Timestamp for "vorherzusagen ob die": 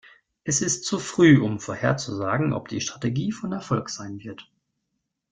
1.59-2.81